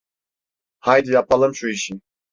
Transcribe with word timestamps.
Haydi 0.79 1.11
yapalım 1.11 1.55
şu 1.55 1.67
işi. 1.67 1.99